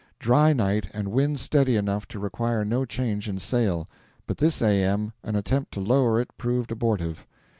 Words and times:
Dry 0.17 0.51
night 0.51 0.87
and 0.95 1.11
wind 1.11 1.39
steady 1.39 1.75
enough 1.75 2.07
to 2.07 2.17
require 2.17 2.65
no 2.65 2.85
change 2.85 3.29
in 3.29 3.37
sail; 3.37 3.87
but 4.25 4.39
this 4.39 4.59
A.M. 4.59 5.13
an 5.21 5.35
attempt 5.35 5.71
to 5.73 5.79
lower 5.79 6.19
it 6.19 6.35
proved 6.39 6.71
abortive. 6.71 7.27